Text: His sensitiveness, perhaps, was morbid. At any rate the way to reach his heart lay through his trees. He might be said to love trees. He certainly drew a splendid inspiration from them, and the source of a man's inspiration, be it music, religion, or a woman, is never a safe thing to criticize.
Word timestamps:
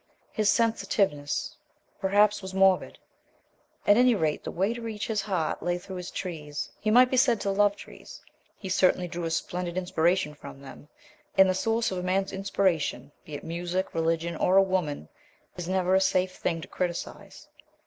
His 0.31 0.49
sensitiveness, 0.49 1.55
perhaps, 1.99 2.41
was 2.41 2.55
morbid. 2.55 2.97
At 3.85 3.97
any 3.97 4.15
rate 4.15 4.43
the 4.43 4.49
way 4.49 4.73
to 4.73 4.81
reach 4.81 5.05
his 5.05 5.21
heart 5.21 5.61
lay 5.61 5.77
through 5.77 5.97
his 5.97 6.09
trees. 6.09 6.71
He 6.79 6.89
might 6.89 7.11
be 7.11 7.17
said 7.17 7.39
to 7.41 7.51
love 7.51 7.75
trees. 7.75 8.19
He 8.57 8.67
certainly 8.67 9.07
drew 9.07 9.25
a 9.25 9.29
splendid 9.29 9.77
inspiration 9.77 10.33
from 10.33 10.59
them, 10.61 10.87
and 11.37 11.47
the 11.47 11.53
source 11.53 11.91
of 11.91 11.99
a 11.99 12.01
man's 12.01 12.33
inspiration, 12.33 13.11
be 13.25 13.35
it 13.35 13.43
music, 13.43 13.93
religion, 13.93 14.35
or 14.37 14.57
a 14.57 14.63
woman, 14.63 15.07
is 15.55 15.69
never 15.69 15.93
a 15.93 16.01
safe 16.01 16.33
thing 16.35 16.61
to 16.61 16.67
criticize. 16.67 17.47